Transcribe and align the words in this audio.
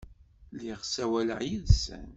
Lliɣ 0.55 0.79
ssawaleɣ 0.83 1.39
yid-sen. 1.49 2.07